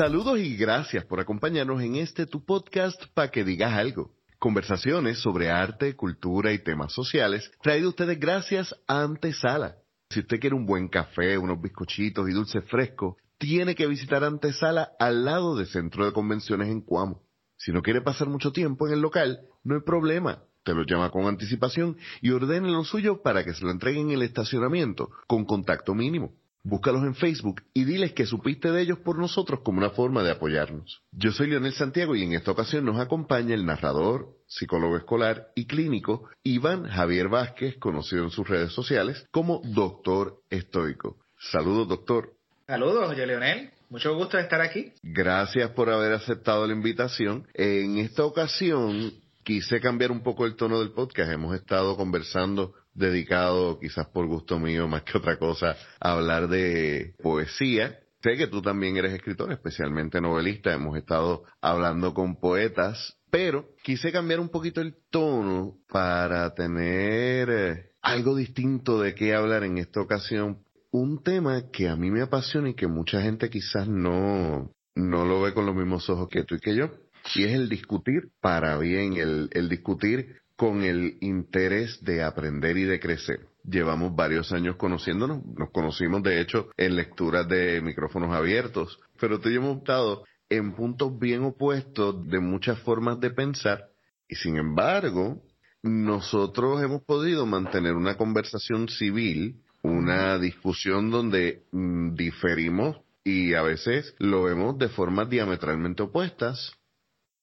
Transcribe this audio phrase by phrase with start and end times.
[0.00, 4.14] Saludos y gracias por acompañarnos en este tu podcast para que digas algo.
[4.38, 9.76] Conversaciones sobre arte, cultura y temas sociales traído a ustedes gracias a Antesala.
[10.08, 14.92] Si usted quiere un buen café, unos bizcochitos y dulce fresco, tiene que visitar Antesala
[14.98, 17.20] al lado del Centro de Convenciones en Cuamo.
[17.58, 20.44] Si no quiere pasar mucho tiempo en el local, no hay problema.
[20.64, 24.12] Te lo llama con anticipación y ordene lo suyo para que se lo entreguen en
[24.12, 26.39] el estacionamiento con contacto mínimo.
[26.62, 30.32] Búscalos en Facebook y diles que supiste de ellos por nosotros como una forma de
[30.32, 31.02] apoyarnos.
[31.10, 35.66] Yo soy Leonel Santiago y en esta ocasión nos acompaña el narrador, psicólogo escolar y
[35.66, 41.16] clínico Iván Javier Vázquez, conocido en sus redes sociales como Doctor Estoico.
[41.38, 42.34] Saludos, doctor.
[42.66, 43.70] Saludos, yo Leonel.
[43.88, 44.92] Mucho gusto de estar aquí.
[45.02, 47.48] Gracias por haber aceptado la invitación.
[47.54, 51.32] En esta ocasión quise cambiar un poco el tono del podcast.
[51.32, 57.14] Hemos estado conversando dedicado, quizás por gusto mío más que otra cosa, a hablar de
[57.22, 57.98] poesía.
[58.22, 60.74] Sé que tú también eres escritor, especialmente novelista.
[60.74, 67.90] Hemos estado hablando con poetas, pero quise cambiar un poquito el tono para tener eh,
[68.02, 70.58] algo distinto de qué hablar en esta ocasión.
[70.90, 75.40] Un tema que a mí me apasiona y que mucha gente quizás no, no lo
[75.40, 76.90] ve con los mismos ojos que tú y que yo.
[77.34, 82.84] Y es el discutir para bien, el, el discutir con el interés de aprender y
[82.84, 83.48] de crecer.
[83.64, 89.54] Llevamos varios años conociéndonos, nos conocimos de hecho en lecturas de micrófonos abiertos, pero te
[89.54, 93.86] hemos estado en puntos bien opuestos de muchas formas de pensar
[94.28, 95.40] y sin embargo
[95.82, 104.14] nosotros hemos podido mantener una conversación civil, una discusión donde mm, diferimos y a veces
[104.18, 106.74] lo vemos de formas diametralmente opuestas.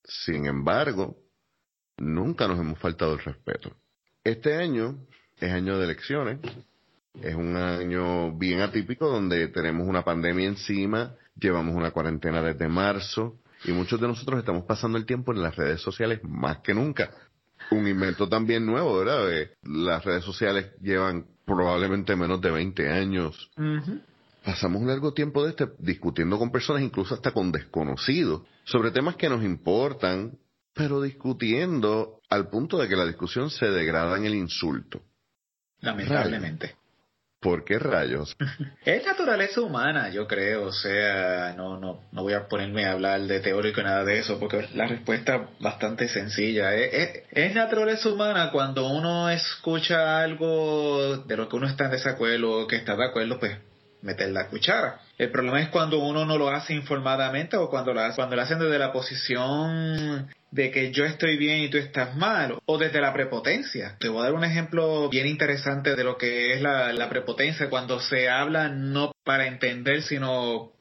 [0.04, 1.18] Sin embargo,
[1.98, 3.76] nunca nos hemos faltado el respeto.
[4.24, 4.98] Este año
[5.38, 6.40] es año de elecciones,
[7.22, 13.40] es un año bien atípico donde tenemos una pandemia encima, llevamos una cuarentena desde marzo
[13.64, 17.12] y muchos de nosotros estamos pasando el tiempo en las redes sociales más que nunca.
[17.72, 19.32] Un invento también nuevo, ¿verdad?
[19.34, 23.50] Eh, las redes sociales llevan probablemente menos de 20 años.
[24.44, 29.16] Pasamos un largo tiempo de este discutiendo con personas, incluso hasta con desconocidos, sobre temas
[29.16, 30.38] que nos importan,
[30.78, 35.02] pero discutiendo al punto de que la discusión se degrada en el insulto.
[35.82, 36.76] Lamentablemente.
[37.40, 38.36] ¿Por qué rayos?
[38.86, 40.68] Es naturaleza humana, yo creo.
[40.68, 44.20] O sea, no, no, no voy a ponerme a hablar de teórico y nada de
[44.20, 46.74] eso, porque la respuesta es bastante sencilla.
[46.74, 52.64] Es, es, naturaleza humana cuando uno escucha algo de lo que uno está en desacuerdo
[52.64, 53.58] o que está de acuerdo, pues
[54.02, 55.02] meter la cuchara.
[55.18, 58.42] El problema es cuando uno no lo hace informadamente o cuando lo, hace, cuando lo
[58.44, 63.02] hacen desde la posición de que yo estoy bien y tú estás mal, o desde
[63.02, 63.98] la prepotencia.
[64.00, 68.00] Te voy a dar un ejemplo bien interesante de lo que es la, prepotencia cuando
[68.00, 70.72] se habla no para entender, sino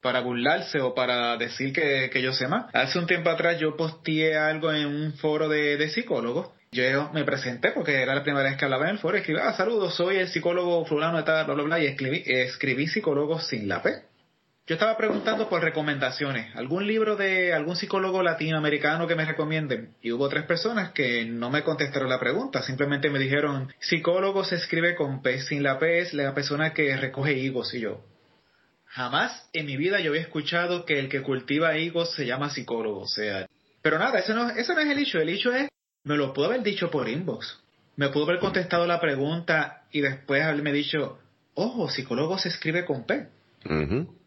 [0.00, 2.74] para burlarse o para decir que, yo sé más.
[2.74, 7.24] Hace un tiempo atrás yo posteé algo en un foro de, de psicólogos yo me
[7.24, 10.18] presenté porque era la primera vez que hablaba en el foro escribí, ah, saludos, soy
[10.18, 13.90] el psicólogo fulano de tal, bla, bla, bla, y escribí, escribí psicólogos sin la P.
[14.66, 19.96] Yo estaba preguntando por recomendaciones, algún libro de algún psicólogo latinoamericano que me recomienden.
[20.00, 24.54] Y hubo tres personas que no me contestaron la pregunta, simplemente me dijeron, psicólogo se
[24.54, 28.04] escribe con P, sin la P es la persona que recoge higos y yo.
[28.84, 33.00] Jamás en mi vida yo había escuchado que el que cultiva higos se llama psicólogo,
[33.00, 33.48] o sea...
[33.82, 35.68] Pero nada, eso no, eso no es el hecho, el hecho es,
[36.04, 37.60] me lo pudo haber dicho por inbox.
[37.96, 41.18] Me pudo haber contestado la pregunta y después haberme dicho,
[41.54, 43.28] ojo, psicólogo se escribe con P.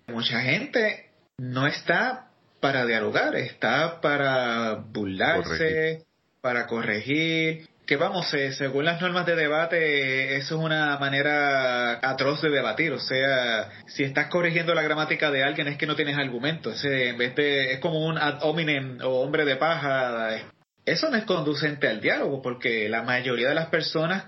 [0.08, 2.30] Mucha gente no está
[2.60, 6.06] para dialogar, está para burlarse,
[6.42, 7.68] para corregir.
[7.86, 12.94] Que vamos, eh, según las normas de debate, eso es una manera atroz de debatir.
[12.94, 16.72] O sea, si estás corrigiendo la gramática de alguien es que no tienes argumento.
[16.84, 20.38] En vez de, es como un ad hominem o hombre de paja.
[20.86, 24.26] Eso no es conducente al diálogo porque la mayoría de las personas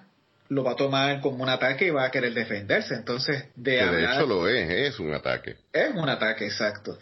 [0.48, 2.96] lo va a tomar como un ataque y va a querer defenderse.
[2.96, 5.56] Entonces, de De hecho lo es, es un ataque.
[5.74, 6.98] Es un ataque, exacto.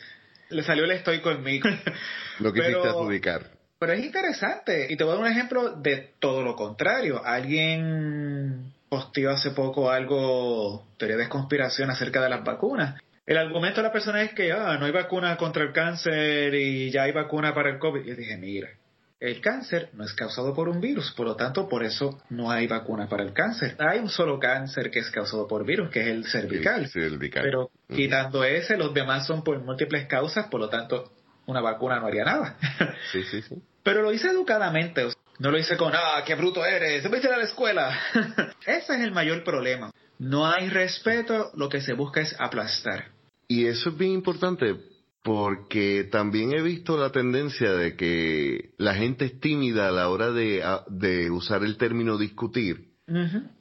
[0.49, 1.59] Le salió el estoico en mí.
[2.39, 3.51] lo quisiste adjudicar.
[3.79, 4.87] Pero es interesante.
[4.89, 7.21] Y te voy a dar un ejemplo de todo lo contrario.
[7.23, 13.01] Alguien posteó hace poco algo, teoría de conspiración acerca de las vacunas.
[13.25, 16.91] El argumento de la persona es que ah, no hay vacuna contra el cáncer y
[16.91, 18.03] ya hay vacuna para el COVID.
[18.03, 18.69] Yo dije, mira,
[19.23, 22.67] el cáncer no es causado por un virus, por lo tanto, por eso no hay
[22.67, 23.77] vacuna para el cáncer.
[23.79, 26.91] Hay un solo cáncer que es causado por virus, que es el cervical.
[27.31, 31.13] Pero quitando ese, los demás son por múltiples causas, por lo tanto,
[31.45, 32.57] una vacuna no haría nada.
[33.13, 33.55] Sí, sí, sí.
[33.81, 35.07] Pero lo hice educadamente.
[35.39, 37.97] No lo hice con, ah, qué bruto eres, vete a la escuela.
[38.65, 39.91] Ese es el mayor problema.
[40.19, 43.05] No hay respeto, lo que se busca es aplastar.
[43.47, 44.92] Y eso es bien importante
[45.23, 50.31] porque también he visto la tendencia de que la gente es tímida a la hora
[50.31, 52.91] de, usar el término discutir,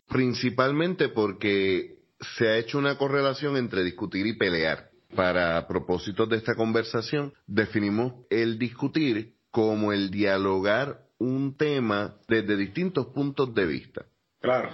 [0.09, 1.99] principalmente porque
[2.37, 4.91] se ha hecho una correlación entre discutir y pelear.
[5.15, 13.09] Para propósitos de esta conversación, definimos el discutir como el dialogar un tema desde distintos
[13.09, 14.07] puntos de vista.
[14.41, 14.71] Claro.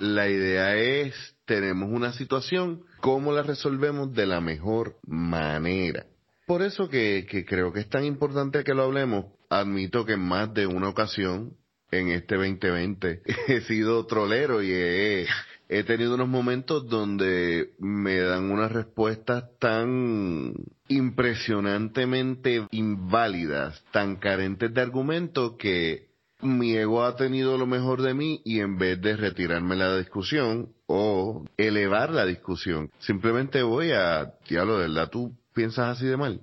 [0.00, 1.14] La idea es,
[1.44, 6.06] tenemos una situación, ¿cómo la resolvemos de la mejor manera?
[6.46, 9.26] Por eso que, creo que es tan importante que lo hablemos.
[9.50, 11.56] Admito que en más de una ocasión
[11.90, 15.26] en este 2020 he sido trolero y he,
[15.68, 20.54] he tenido unos momentos donde me dan unas respuestas tan
[20.88, 26.07] impresionantemente inválidas, tan carentes de argumento que
[26.40, 30.72] mi ego ha tenido lo mejor de mí y en vez de retirarme la discusión
[30.86, 36.40] o elevar la discusión, simplemente voy a, diablo, ¿de verdad tú piensas así de mal?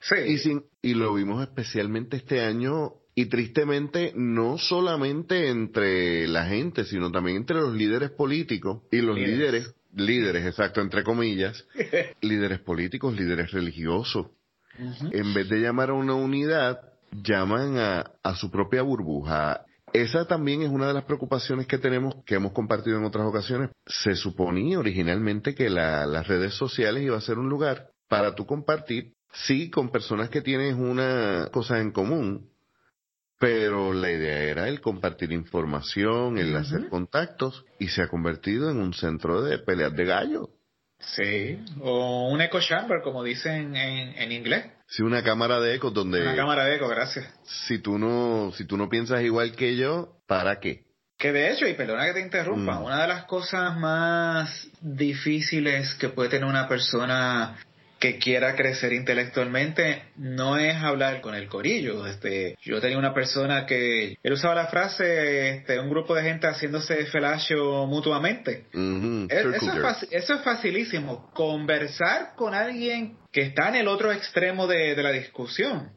[0.00, 0.60] sí.
[0.82, 7.10] Y, y lo vimos especialmente este año y tristemente no solamente entre la gente, sino
[7.10, 11.66] también entre los líderes políticos y los líderes, líderes, exacto, entre comillas,
[12.20, 14.28] líderes políticos, líderes religiosos.
[15.12, 16.80] En vez de llamar a una unidad,
[17.22, 19.64] llaman a, su propia burbuja.
[19.92, 23.70] Esa también es una de las preocupaciones que tenemos, que hemos compartido en otras ocasiones.
[23.86, 29.12] Se suponía originalmente que las redes sociales iba a ser un lugar para tú compartir,
[29.32, 32.50] sí, con personas que tienes una cosa en común,
[33.38, 38.78] pero la idea era el compartir información, el hacer contactos, y se ha convertido en
[38.78, 40.50] un centro de peleas de gallo.
[40.98, 44.66] Sí, o un echo chamber, como dicen en, en inglés.
[44.94, 46.22] Sí, una cámara de eco donde...
[46.22, 47.26] Una cámara de eco, gracias.
[47.42, 50.84] Si tú no, si tú no piensas igual que yo, ¿para qué?
[51.18, 52.84] Que de hecho, y perdona que te interrumpa, mm.
[52.84, 57.56] una de las cosas más difíciles que puede tener una persona
[58.04, 62.06] que quiera crecer intelectualmente no es hablar con el corillo.
[62.06, 66.46] Este, yo tenía una persona que él usaba la frase este, un grupo de gente
[66.46, 68.66] haciéndose felacio mutuamente.
[69.30, 71.30] eso, es facilísimo.
[71.32, 75.90] Conversar con alguien que está en el otro extremo de, la discusión.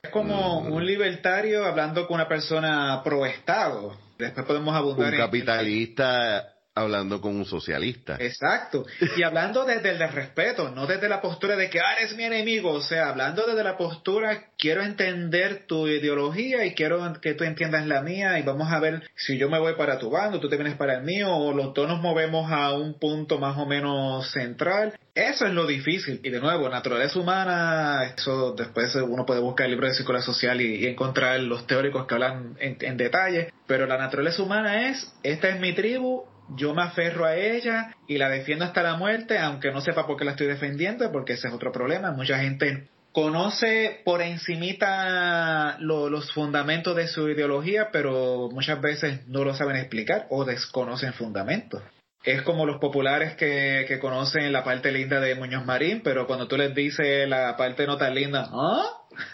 [0.00, 3.98] Es como un libertario hablando con una persona pro Estado.
[4.16, 8.16] Después podemos abundar un capitalista hablando con un socialista.
[8.18, 8.86] Exacto.
[9.16, 12.72] Y hablando desde el respeto, no desde la postura de que ah, eres mi enemigo.
[12.72, 17.86] O sea, hablando desde la postura, quiero entender tu ideología y quiero que tú entiendas
[17.86, 20.56] la mía y vamos a ver si yo me voy para tu bando, tú te
[20.56, 24.30] vienes para el mío o los dos nos movemos a un punto más o menos
[24.30, 24.94] central.
[25.14, 26.20] Eso es lo difícil.
[26.22, 30.60] Y de nuevo, naturaleza humana, eso después uno puede buscar el libro de psicología social
[30.60, 33.52] y, encontrar los teóricos que hablan en, en detalle.
[33.66, 36.24] Pero la naturaleza humana es, esta es mi tribu,
[36.56, 40.16] yo me aferro a ella y la defiendo hasta la muerte, aunque no sepa por
[40.16, 42.12] qué la estoy defendiendo, porque ese es otro problema.
[42.12, 49.54] Mucha gente conoce por encimita los fundamentos de su ideología, pero muchas veces no lo
[49.54, 51.82] saben explicar o desconocen fundamentos.
[52.24, 56.48] Es como los populares que, que conocen la parte linda de Muñoz Marín, pero cuando
[56.48, 58.84] tú les dices la parte no tan linda, ¿ah?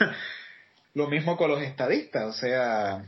[0.94, 3.04] lo mismo con los estadistas, o sea,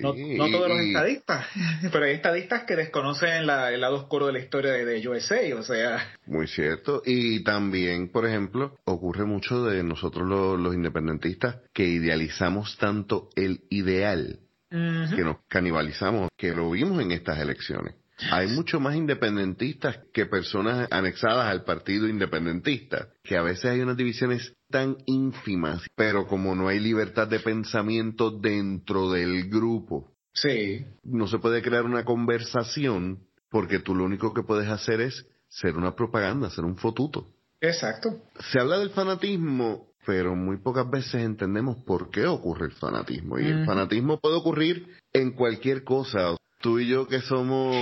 [0.00, 1.46] no, todos los estadistas,
[1.92, 5.62] pero hay estadistas que desconocen el lado oscuro de la historia de, de, USA, o
[5.62, 6.14] sea.
[6.26, 7.02] Muy cierto.
[7.04, 14.40] Y también, por ejemplo, ocurre mucho de nosotros los, independentistas que idealizamos tanto el ideal,
[14.70, 17.94] que nos canibalizamos, que lo vimos en estas elecciones.
[18.30, 23.96] Hay mucho más independentistas que personas anexadas al partido independentista, que a veces hay unas
[23.96, 30.84] divisiones tan ínfimas, pero como no hay libertad de pensamiento dentro del grupo, sí.
[31.02, 35.76] no se puede crear una conversación porque tú lo único que puedes hacer es ser
[35.76, 37.26] una propaganda, ser un fotuto.
[37.60, 38.22] Exacto.
[38.50, 43.38] Se habla del fanatismo, pero muy pocas veces entendemos por qué ocurre el fanatismo.
[43.38, 47.74] Y el fanatismo puede ocurrir en cualquier cosa tú y yo que somos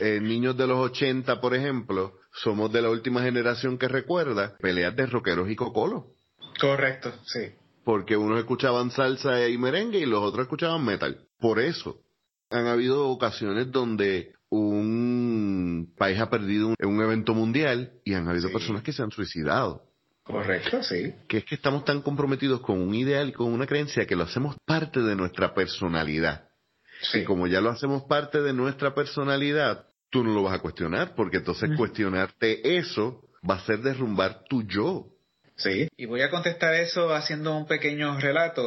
[0.00, 4.94] eh, niños de los 80, por ejemplo, somos de la última generación que recuerda peleas
[4.96, 6.04] de rockeros y cocolos.
[6.60, 7.52] Correcto, sí.
[7.84, 11.26] Porque unos escuchaban salsa y merengue y los otros escuchaban metal.
[11.40, 12.00] Por eso
[12.50, 18.82] han habido ocasiones donde un país ha perdido un, evento mundial y han habido personas
[18.82, 19.84] que se han suicidado.
[20.22, 21.14] Correcto, sí.
[21.26, 24.24] Que es que estamos tan comprometidos con un ideal y con una creencia que lo
[24.24, 26.51] hacemos parte de nuestra personalidad.
[27.14, 31.14] Y como ya lo hacemos parte de nuestra personalidad, tú no lo vas a cuestionar,
[31.14, 35.06] porque entonces cuestionarte eso va a ser derrumbar tu yo.
[35.56, 38.62] Sí, y voy a contestar eso haciendo un pequeño relato.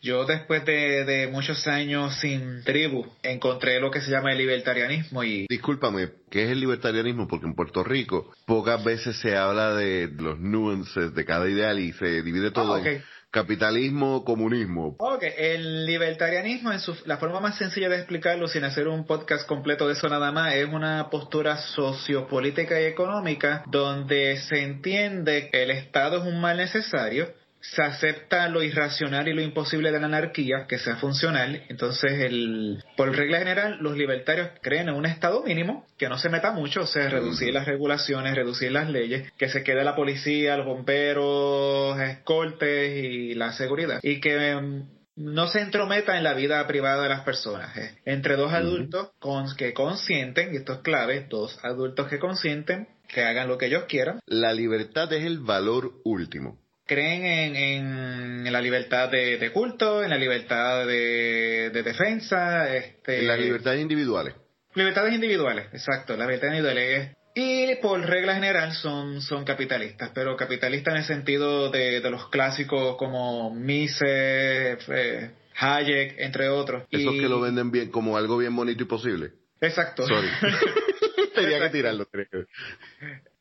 [0.00, 5.24] Yo después de, de, muchos años sin tribu encontré lo que se llama el libertarianismo
[5.24, 5.46] y...
[5.48, 7.26] Discúlpame, ¿qué es el libertarianismo?
[7.26, 11.92] Porque en Puerto Rico pocas veces se habla de los nuances de cada ideal y
[11.94, 14.96] se divide todo Ah, en capitalismo, comunismo.
[14.98, 19.46] Ok, el libertarianismo en su, la forma más sencilla de explicarlo sin hacer un podcast
[19.46, 25.62] completo de eso nada más es una postura sociopolítica y económica donde se entiende que
[25.62, 27.28] el Estado es un mal necesario,
[27.60, 32.82] se acepta lo irracional y lo imposible de la anarquía, que sea funcional, entonces el,
[32.96, 36.82] por regla general los libertarios creen en un Estado mínimo, que no se meta mucho,
[36.82, 41.98] o sea, reducir las regulaciones, reducir las leyes, que se quede la policía, los bomberos,
[42.00, 47.08] escoltes y la seguridad, y que mm, no se entrometa en la vida privada de
[47.08, 47.76] las personas.
[47.76, 47.98] eh.
[48.04, 53.24] Entre dos adultos con, que consienten, y esto es clave, dos adultos que consienten, que
[53.24, 56.58] hagan lo que ellos quieran, La libertad es el valor último.
[56.88, 62.74] Creen en, en- en la libertad de, de culto, en la libertad de, de defensa,
[62.74, 64.34] este, En las libertades individuales.
[64.74, 67.14] libertades individuales, exacto, las libertades individuales.
[67.34, 72.28] Y por regla general son, son capitalistas, pero capitalistas en el sentido de, de los
[72.30, 75.30] clásicos como Mises, eh,
[75.60, 76.84] Hayek, entre otros.
[76.90, 79.32] Esos Y- que lo venden bien como algo bien bonito y posible.
[79.60, 80.04] Exacto.
[80.06, 80.28] Sorry.
[81.34, 81.72] Tenía que Exacto.
[81.76, 82.08] tirarlo.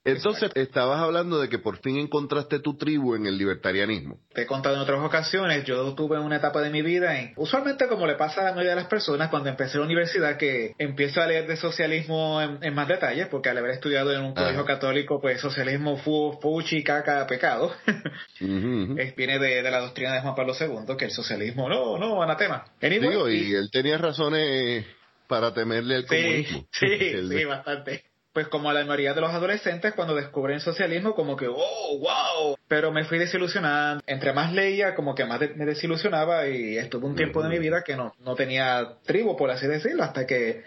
[0.08, 4.20] Entonces, estabas hablando de que por fin encontraste tu tribu en el libertarianismo.
[4.34, 7.88] Te he contado en otras ocasiones, yo tuve una etapa de mi vida, en, usualmente
[7.88, 11.22] como le pasa a la mayoría de las personas cuando empecé la universidad, que empiezo
[11.22, 14.60] a leer de socialismo en, en más detalle, porque al haber estudiado en un colegio
[14.62, 14.66] Ajá.
[14.68, 17.74] católico, pues socialismo fu, fuchi, caca, pecado.
[18.40, 22.22] Es- viene de, de la doctrina de Juan Pablo II, que el socialismo, no, no,
[22.22, 22.66] anatema.
[22.82, 24.86] Anyway, Digo, y y- él tenía razones
[25.28, 26.68] para temerle al sí, comunismo.
[26.72, 28.04] sí, El- sí, bastante.
[28.38, 32.56] Pues como la mayoría de los adolescentes cuando descubren socialismo, como que, oh, wow.
[32.68, 34.04] Pero me fui desilusionando.
[34.06, 37.58] Entre más leía, como que más de- me desilusionaba y estuve un tiempo de mi
[37.58, 40.62] vida que no, no tenía tribu, por así decirlo, hasta que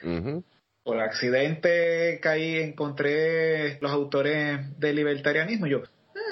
[0.83, 5.83] por accidente caí, encontré los autores del libertarianismo y yo,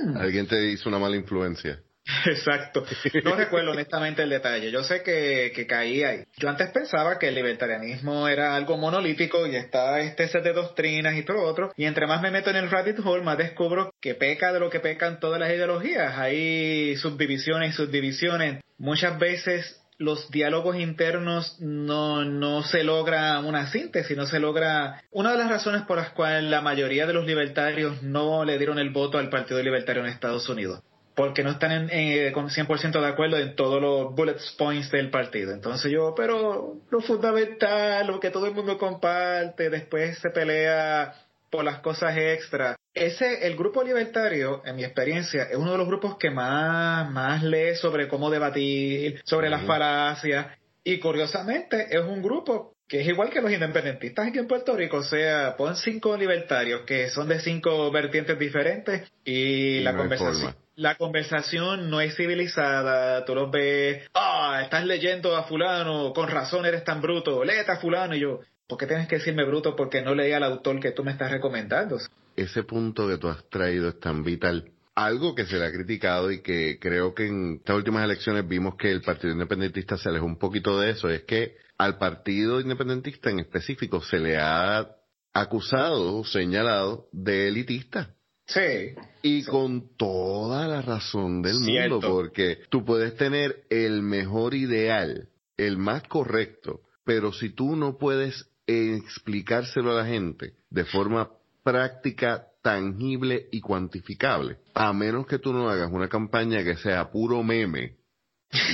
[0.02, 1.78] "Hmm, Alguien te hizo una mala influencia.
[2.26, 2.84] Exacto.
[3.24, 4.70] No recuerdo honestamente el detalle.
[4.70, 6.24] Yo sé que, que caí ahí.
[6.36, 11.16] Yo antes pensaba que el libertarianismo era algo monolítico y está este set de doctrinas
[11.16, 11.72] y todo lo otro.
[11.76, 14.70] Y entre más me meto en el rabbit hole, más descubro que peca de lo
[14.70, 16.16] que pecan todas las ideologías.
[16.16, 18.62] Hay subdivisiones y subdivisiones.
[18.78, 25.02] Muchas veces los diálogos internos no, no se logra una síntesis, no se logra...
[25.10, 28.78] Una de las razones por las cuales la mayoría de los libertarios no le dieron
[28.78, 30.82] el voto al Partido Libertario en Estados Unidos
[31.18, 35.10] porque no están en, eh, con 100% de acuerdo en todos los bullet points del
[35.10, 35.52] partido.
[35.52, 41.12] Entonces yo, pero lo fundamental, lo que todo el mundo comparte, después se pelea
[41.50, 42.76] por las cosas extras.
[42.94, 47.42] Ese, el grupo libertario, en mi experiencia, es uno de los grupos que más, más
[47.42, 50.46] lee sobre cómo debatir, sobre las falacias,
[50.84, 54.98] y curiosamente es un grupo que es igual que los independentistas aquí en Puerto Rico,
[54.98, 59.98] o sea, pon cinco libertarios que son de cinco vertientes diferentes y Y la no
[59.98, 60.67] conversación.
[60.78, 66.66] La conversación no es civilizada, tú los ves, ah, estás leyendo a fulano, con razón
[66.66, 69.74] eres tan bruto, léete a fulano y yo, ¿por qué tienes que decirme bruto?
[69.74, 71.98] Porque no leí al autor que tú me estás recomendando.
[72.36, 74.70] Ese punto que tú has traído es tan vital.
[74.94, 78.76] Algo que se le ha criticado y que creo que en estas últimas elecciones vimos
[78.76, 83.30] que el Partido Independentista se alejó un poquito de eso, es que al Partido Independentista
[83.30, 84.88] en específico se le ha
[85.34, 88.14] acusado, señalado de elitista.
[88.48, 91.96] Sí, Y con toda la razón del Cierto.
[91.96, 95.28] mundo, porque tú puedes tener el mejor ideal,
[95.58, 101.30] el más correcto, pero si tú no puedes explicárselo a la gente de forma
[101.62, 107.42] práctica, tangible y cuantificable, a menos que tú no hagas una campaña que sea puro
[107.42, 107.96] meme,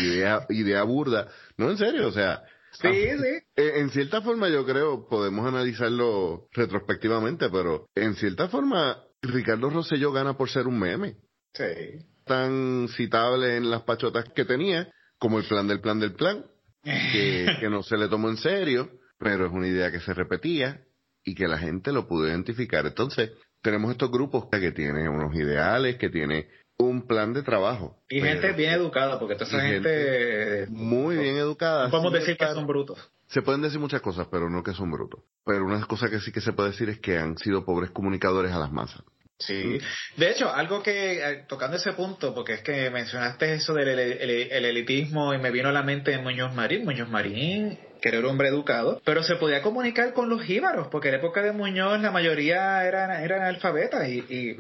[0.01, 2.45] idea, idea burda, no en serio, o sea,
[2.81, 3.43] sí, sí.
[3.57, 10.37] En cierta forma yo creo, podemos analizarlo retrospectivamente, pero en cierta forma Ricardo Rosselló gana
[10.37, 11.17] por ser un meme
[11.55, 11.65] Sí.
[12.25, 14.89] tan citable en las pachotas que tenía,
[15.19, 16.45] como el plan del plan del plan,
[16.83, 20.83] que, que no se le tomó en serio, pero es una idea que se repetía
[21.25, 22.85] y que la gente lo pudo identificar.
[22.87, 23.31] Entonces,
[23.63, 27.97] tenemos estos grupos que tienen unos ideales, que tienen un plan de trabajo.
[28.11, 31.89] Y pero gente bien educada, porque toda esa y gente, muy bien educada.
[31.89, 32.99] podemos decir que son brutos.
[33.29, 35.21] se pueden decir muchas cosas, pero no que son brutos.
[35.47, 38.53] Pero una cosa que sí que se puede decir es que han sido pobres comunicadores
[38.53, 39.03] a las masas.
[39.39, 39.79] Sí.
[40.17, 43.99] De hecho, algo que, eh, tocando ese punto, porque es que mencionaste eso del el-
[44.01, 46.85] el- el elitismo y me vino a la mente Muñoz Marín.
[46.85, 51.09] Muñoz Marín, que era un hombre educado, pero se podía comunicar con los jíbaros, porque
[51.09, 54.57] en la época de Muñoz la mayoría eran, eran analfabetas y, y.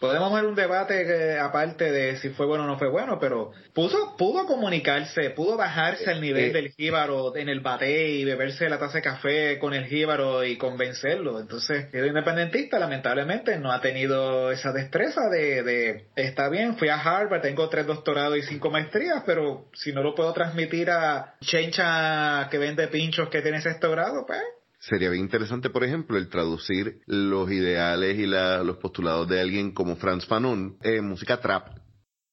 [0.00, 4.16] Podemos ver un debate aparte de si fue bueno o no fue bueno, pero pudo,
[4.16, 8.78] pudo comunicarse, pudo bajarse al nivel eh, del jíbaro en el bate y beberse la
[8.78, 11.38] taza de café con el jíbaro y convencerlo.
[11.38, 16.98] Entonces, el independentista lamentablemente no ha tenido esa destreza de, de, está bien, fui a
[16.98, 22.48] Harvard, tengo tres doctorados y cinco maestrías, pero si no lo puedo transmitir a Chencha
[22.50, 24.40] que vende pinchos que tiene sexto grado, pues
[24.80, 29.96] Sería bien interesante, por ejemplo, el traducir los ideales y los postulados de alguien como
[29.96, 31.68] Franz Fanon en música trap.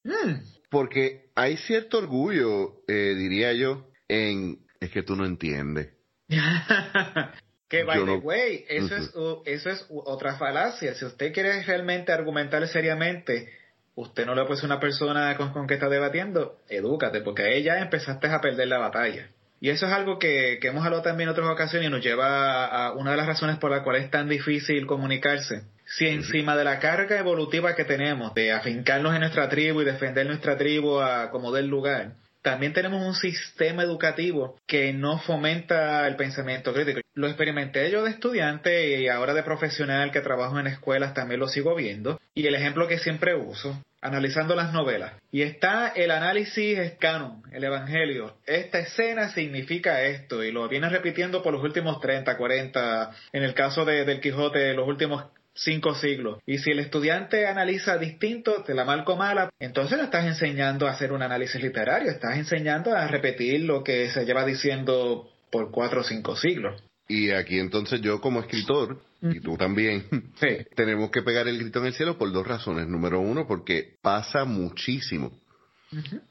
[0.06, 0.36] Mm.
[0.70, 5.94] Porque hay cierto orgullo, eh, diría yo, en es que tú no entiendes.
[7.68, 9.12] que by the way, eso, es,
[9.46, 10.96] eso es otra falacia.
[10.96, 13.52] Si usted quiere realmente argumentar seriamente,
[13.96, 17.64] usted no le puede ser una persona con, con que está debatiendo, edúcate, porque ahí
[17.64, 19.32] ya empezaste a perder la batalla.
[19.60, 22.94] Y eso es algo que, hemos hablado también en otras ocasiones y nos lleva a
[22.94, 25.64] una de las razones por las cuales es tan difícil comunicarse.
[25.86, 30.28] Si encima de la carga evolutiva que tenemos de afincarnos en nuestra tribu y defender
[30.28, 36.16] nuestra tribu a como del lugar, también tenemos un sistema educativo que no fomenta el
[36.16, 37.02] pensamiento crítico.
[37.14, 41.48] Lo experimenté yo de estudiante y ahora de profesional que trabajo en escuelas también lo
[41.48, 42.22] sigo viendo.
[42.36, 45.14] Y el ejemplo que siempre uso analizando las novelas.
[45.32, 48.38] Y está el análisis canon, el Evangelio.
[48.46, 53.54] Esta escena significa esto y lo viene repitiendo por los últimos 30, 40, en el
[53.54, 56.40] caso de, del Quijote, los últimos cinco siglos.
[56.46, 60.92] Y si el estudiante analiza distinto de la malco mala, entonces le estás enseñando a
[60.92, 66.02] hacer un análisis literario, estás enseñando a repetir lo que se lleva diciendo por cuatro
[66.02, 66.82] o cinco siglos.
[67.08, 70.06] Y aquí entonces yo como escritor, y tú también,
[70.76, 72.88] tenemos que pegar el grito en el cielo por dos razones.
[72.88, 75.32] Número uno, porque pasa muchísimo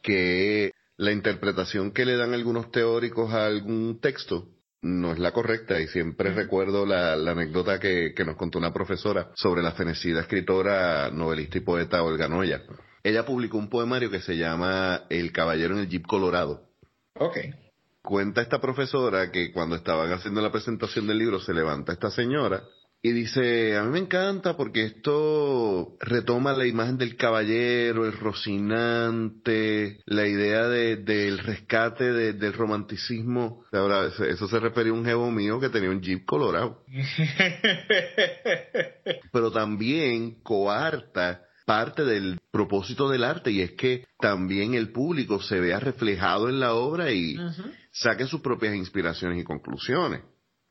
[0.02, 4.48] que la interpretación que le dan algunos teóricos a algún texto
[4.82, 9.62] no es la correcta y siempre recuerdo la, anécdota que, nos contó una profesora sobre
[9.62, 12.62] la fenecida escritora, novelista y poeta Olga Noya.
[13.02, 16.62] Ella publicó un poemario que se llama El caballero en el jeep colorado.
[17.14, 17.65] Okay
[18.06, 22.62] cuenta esta profesora que cuando estaban haciendo la presentación del libro se levanta esta señora
[23.02, 30.00] y dice, a mí me encanta porque esto retoma la imagen del caballero, el rocinante,
[30.06, 33.64] la idea del rescate del romanticismo.
[33.70, 36.82] Ahora, eso se refería a un jevo mío que tenía un jeep colorado.
[39.32, 45.60] Pero también coarta parte del propósito del arte y es que también el público se
[45.60, 47.36] vea reflejado en la obra y
[47.90, 50.22] saque sus propias inspiraciones y conclusiones.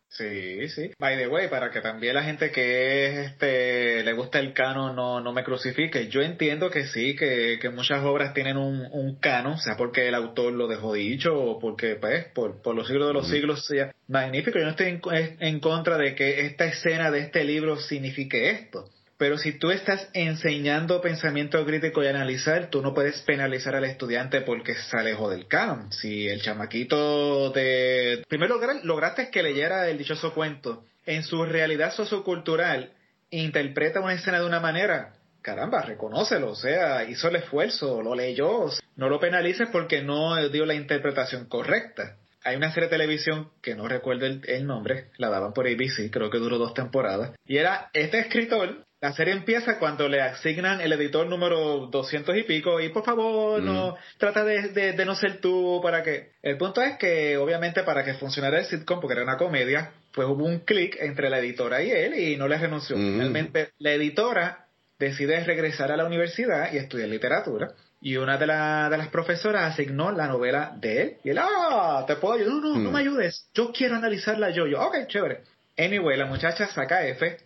[0.07, 0.91] Sí, sí.
[0.97, 4.95] By the way, para que también la gente que es, este, le gusta el canon
[4.95, 6.07] no, no me crucifique.
[6.07, 10.15] Yo entiendo que sí, que, que muchas obras tienen un, un canon, sea porque el
[10.15, 13.93] autor lo dejó dicho o porque, pues, por, por los siglos de los siglos sea
[14.07, 14.57] magnífico.
[14.57, 15.01] Yo no estoy en,
[15.41, 18.89] en contra de que esta escena de este libro signifique esto.
[19.17, 24.41] Pero si tú estás enseñando pensamiento crítico y analizar, tú no puedes penalizar al estudiante
[24.41, 25.91] porque se alejó del canon.
[25.93, 28.23] Si el chamaquito de...
[28.27, 30.83] Primero lograste que leyera el dichoso cuento.
[31.05, 32.91] En su realidad sociocultural,
[33.29, 35.13] interpreta una escena de una manera.
[35.41, 38.65] Caramba, reconócelo, o sea, hizo el esfuerzo, lo leyó.
[38.95, 43.73] No lo penalices porque no dio la interpretación correcta hay una serie de televisión que
[43.73, 47.57] no recuerdo el, el, nombre, la daban por ABC, creo que duró dos temporadas, y
[47.57, 52.81] era este escritor la serie empieza cuando le asignan el editor número 200 y pico
[52.81, 54.17] y por favor no mm.
[54.17, 58.15] trata de, de, no ser tú para que el punto es que obviamente para que
[58.15, 61.91] funcionara el sitcom porque era una comedia pues hubo un clic entre la editora y
[61.91, 63.17] él y no le renunció mm.
[63.19, 64.65] realmente la editora
[64.97, 70.11] decide regresar a la universidad y estudiar literatura y una de, de las profesoras asignó
[70.11, 72.93] la novela de él y él ah te puedo ayudar no no no mm.
[72.93, 75.41] me ayudes yo quiero analizarla yo yo ok chévere
[75.77, 77.44] anyway la muchacha saca F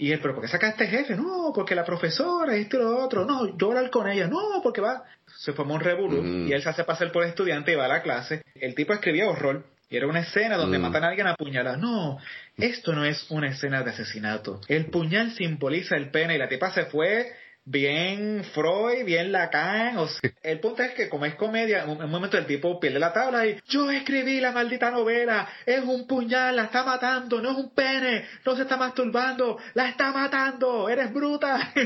[0.00, 1.14] y él, pero ¿por qué saca a este jefe?
[1.14, 3.26] No, porque la profesora, esto y lo otro.
[3.26, 4.28] No, yo hablar con ella.
[4.28, 5.04] No, porque va.
[5.36, 8.02] Se formó un revolú y él se hace pasar por estudiante y va a la
[8.02, 8.42] clase.
[8.54, 9.62] El tipo escribió horror.
[9.90, 11.76] Y era una escena donde matan a alguien a puñalada.
[11.76, 12.16] No,
[12.56, 14.62] esto no es una escena de asesinato.
[14.68, 17.32] El puñal simboliza el pene y la tipa se fue
[17.70, 19.98] bien Freud, bien Lacan.
[19.98, 20.08] O
[20.42, 23.46] el punto es que como es comedia, en un momento el tipo pierde la tabla
[23.46, 27.74] y yo escribí la maldita novela, es un puñal, la está matando, no es un
[27.74, 31.72] pene, no se está masturbando, la está matando, eres bruta.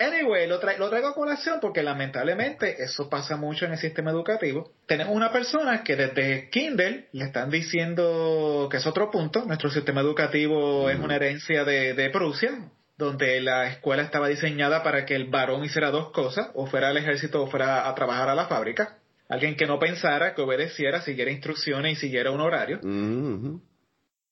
[0.00, 4.72] Anyway, lo, lo traigo a colación porque lamentablemente eso pasa mucho en el sistema educativo.
[4.86, 9.44] Tenemos una persona que desde Kindle le están diciendo que es otro punto.
[9.44, 15.04] Nuestro sistema educativo es una herencia de, de Prusia, donde la escuela estaba diseñada para
[15.04, 18.34] que el varón hiciera dos cosas, o fuera al ejército o fuera a trabajar a
[18.36, 18.98] la fábrica.
[19.28, 22.80] Alguien que no pensara, que obedeciera, siguiera instrucciones y siguiera un horario.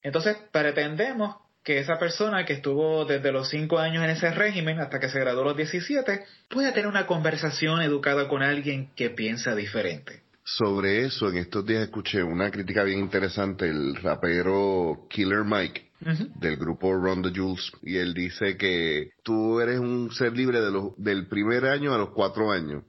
[0.03, 5.01] Entonces, pretendemos que esa persona que estuvo desde los 5 años en ese régimen hasta
[5.01, 9.55] que se graduó a los 17 pueda tener una conversación educada con alguien que piensa
[9.55, 10.23] diferente.
[10.57, 15.91] Sobre eso, en estos días escuché una crítica bien interesante, el rapero Killer Mike,
[16.37, 20.71] del grupo Run the Jules, y él dice que tú eres un ser libre de
[20.71, 22.83] los, del primer año a los cuatro años.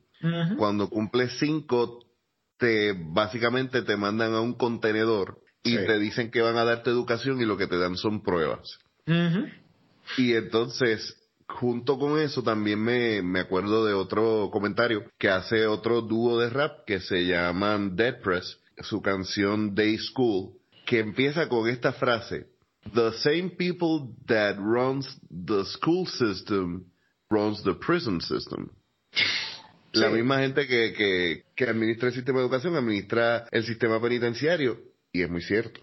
[0.58, 2.00] Cuando cumples cinco,
[2.58, 7.42] te básicamente te mandan a un contenedor y te dicen que van a darte educación
[7.42, 8.80] y lo que te dan son pruebas.
[10.18, 11.19] Y entonces,
[11.50, 16.50] junto con eso, también me, me acuerdo de otro comentario que hace otro dúo de
[16.50, 20.54] rap que se llaman Dead Press, su canción Day School,
[20.86, 22.48] que empieza con esta frase,
[22.94, 26.86] The same people that runs the school system
[27.30, 28.70] runs the prison system.
[29.92, 34.80] La misma gente que, que, que administra el sistema de educación administra el sistema penitenciario
[35.12, 35.82] y es muy cierto.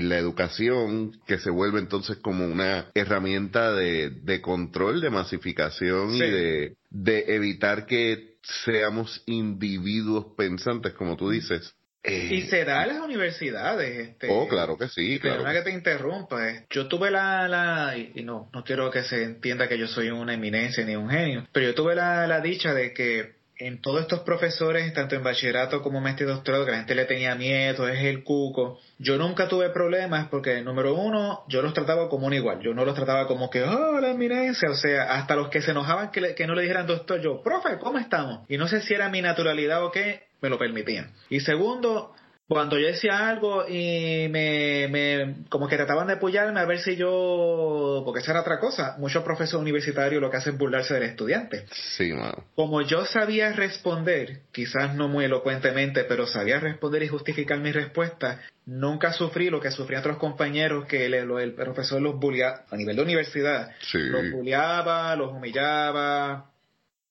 [0.00, 6.20] La educación que se vuelve entonces como una herramienta de, de control, de masificación y
[6.20, 13.00] de, de evitar que seamos individuos pensantes, como tú dices, y se da en las
[13.00, 14.08] universidades.
[14.08, 15.18] Este, oh, claro que sí.
[15.18, 15.44] Claro.
[15.44, 16.48] que te interrumpa.
[16.48, 16.66] Eh.
[16.70, 20.34] Yo tuve la, la y, no, no quiero que se entienda que yo soy una
[20.34, 24.20] eminencia ni un genio, pero yo tuve la, la dicha de que en todos estos
[24.20, 28.04] profesores, tanto en bachillerato como maestría y doctorado, que la gente le tenía miedo, es
[28.04, 28.78] el cuco.
[28.98, 32.60] Yo nunca tuve problemas porque, número uno, yo los trataba como un igual.
[32.60, 34.70] Yo no los trataba como que, oh, la eminencia.
[34.70, 37.78] O sea, hasta los que se enojaban que, que no le dijeran doctor, yo, profe,
[37.78, 38.48] ¿cómo estamos?
[38.48, 41.10] Y no sé si era mi naturalidad o qué, me lo permitían.
[41.28, 42.14] Y segundo,
[42.48, 46.96] cuando yo decía algo y me, me, como que trataban de apoyarme a ver si
[46.96, 51.02] yo, porque esa era otra cosa, muchos profesores universitarios lo que hacen es burlarse del
[51.02, 51.66] estudiante.
[51.70, 52.10] Sí,
[52.54, 58.40] Como yo sabía responder, quizás no muy elocuentemente, pero sabía responder y justificar mi respuesta,
[58.64, 63.02] nunca sufrí lo que sufrían otros compañeros que el, profesor los bulleaba a nivel de
[63.02, 63.72] universidad.
[63.92, 66.50] Los bulleaba, los humillaba.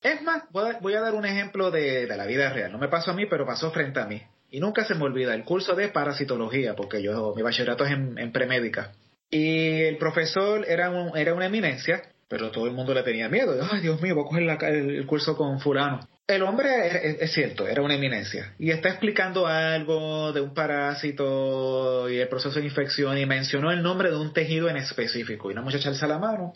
[0.01, 2.71] Es más, voy a, dar un ejemplo de, de la vida real.
[2.71, 5.33] No me pasó a mí, pero pasó frente a mí y nunca se me olvida
[5.33, 8.93] el curso de parasitología, porque yo, mi bachillerato es en, premédica.
[9.29, 13.57] Y el profesor era, era una eminencia, pero todo el mundo le tenía miedo.
[13.71, 15.99] Ay, Dios mío, voy a coger el, curso con fulano.
[16.27, 18.53] El hombre es, cierto, era una eminencia.
[18.59, 23.81] Y está explicando algo de un parásito y el proceso de infección y mencionó el
[23.81, 25.49] nombre de un tejido en específico.
[25.49, 26.53] Y una muchacha alza la mano.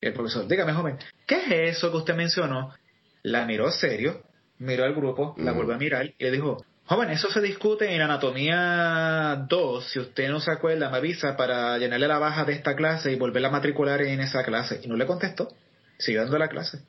[0.00, 2.74] Y el profesor, dígame joven, ¿qué es eso que usted mencionó?
[3.22, 4.22] La miró serio,
[4.58, 8.02] miró al grupo, la volvió a mirar y le dijo, Joven, eso se discute en
[8.02, 9.90] Anatomía 2.
[9.90, 13.16] Si usted no se acuerda, me avisa para llenarle la baja de esta clase y
[13.16, 14.80] volverla a matricular en esa clase.
[14.82, 15.48] Y no le contestó.
[15.96, 16.80] Siguió dando la clase.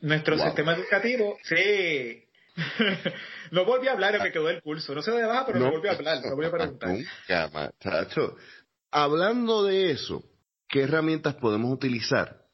[0.00, 2.24] Nuestro sistema educativo, sí.
[3.50, 4.94] no volvió a hablar, me quedó el curso.
[4.94, 6.88] No se de baja, pero no, volvió a hablar, no volvió a preguntar.
[6.88, 7.70] Nunca,
[8.90, 10.24] Hablando de eso,
[10.66, 12.46] ¿qué herramientas podemos utilizar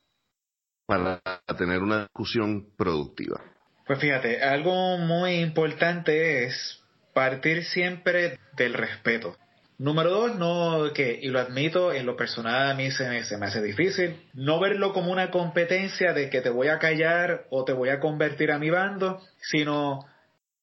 [0.87, 1.21] para
[1.57, 3.52] tener una discusión productiva?
[3.87, 9.37] Pues fíjate, algo muy importante es partir siempre del respeto.
[9.79, 13.37] Número dos, no que, y lo admito, en lo personal a mí se me, se
[13.37, 17.65] me hace difícil, no verlo como una competencia de que te voy a callar o
[17.65, 20.07] te voy a convertir a mi bando, sino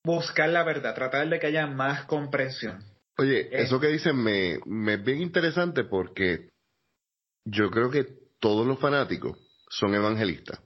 [0.03, 2.83] buscar la verdad, tratar de que haya más comprensión.
[3.17, 6.49] Oye, eh, eso que dicen me, me es bien interesante porque
[7.43, 8.05] yo creo que
[8.39, 9.37] todos los fanáticos
[9.69, 10.61] son evangelistas.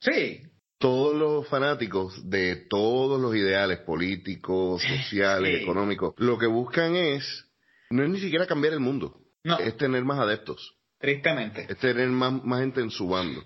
[0.00, 0.42] Sí,
[0.78, 7.46] todos los fanáticos de todos los ideales políticos, sociales, económicos, lo que buscan es,
[7.90, 9.20] no es ni siquiera cambiar el mundo,
[9.60, 10.74] es tener más adeptos.
[10.98, 11.66] Tristemente.
[11.68, 13.44] Es tener más, más gente en su bando.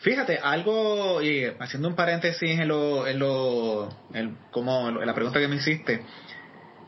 [0.00, 5.38] Fíjate, algo, y haciendo un paréntesis en lo, en lo, en, como en la pregunta
[5.38, 6.02] que me hiciste,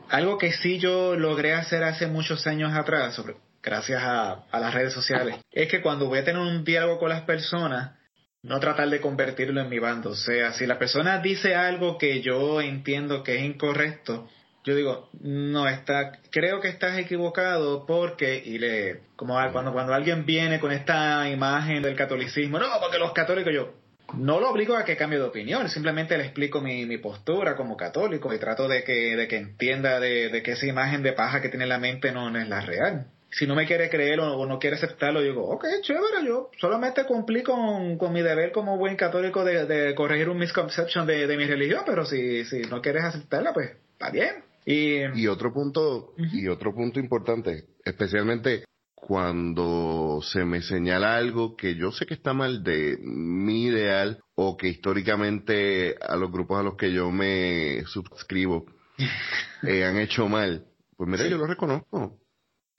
[0.09, 4.73] algo que sí yo logré hacer hace muchos años atrás, sobre, gracias a, a las
[4.73, 7.97] redes sociales, es que cuando voy a tener un diálogo con las personas,
[8.45, 10.11] no tratar de convertirlo en mi bando.
[10.11, 14.29] O sea, si la persona dice algo que yo entiendo que es incorrecto,
[14.63, 20.25] yo digo, no, está, creo que estás equivocado porque, y le, como cuando, cuando alguien
[20.25, 23.73] viene con esta imagen del catolicismo, no, porque los católicos, yo,
[24.13, 27.75] no lo obligo a que cambie de opinión, simplemente le explico mi, mi postura como
[27.75, 31.49] católico y trato de que, de que entienda de, que esa imagen de paja que
[31.49, 34.59] tiene en la mente no es la real si no me quiere creer o, no
[34.59, 39.93] quiere aceptarlo, digo, ok, chévere, yo solamente cumplí con, mi deber como buen católico de,
[39.95, 44.43] corregir un misconception de, mi religión, pero si, si no quieres aceptarla, pues está bien.
[44.65, 48.63] Y, y otro punto, y otro punto importante, especialmente
[48.95, 54.57] cuando se me señala algo que yo sé que está mal de mi ideal o
[54.57, 58.65] que históricamente a los grupos a los que yo me suscribo
[59.63, 60.65] eh, han hecho mal,
[60.97, 62.17] pues mira, yo lo reconozco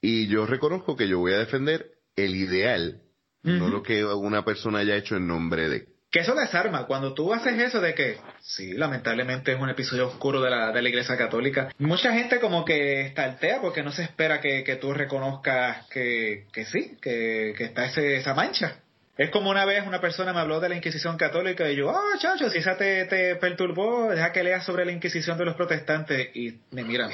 [0.01, 3.01] y yo reconozco que yo voy a defender el ideal,
[3.43, 5.87] no lo que una persona haya hecho en nombre de.
[6.11, 6.85] Que eso desarma.
[6.85, 10.81] Cuando tú haces eso de que, sí, lamentablemente es un episodio oscuro de la, de
[10.81, 14.93] la Iglesia Católica, mucha gente como que estartea porque no se espera que, que tú
[14.93, 18.81] reconozcas que, que sí, que, que está ese, esa mancha.
[19.17, 22.17] Es como una vez una persona me habló de la Inquisición católica y yo, ah,
[22.19, 26.35] chacho, si esa te, te perturbó, deja que leas sobre la Inquisición de los protestantes
[26.35, 27.09] y me miran.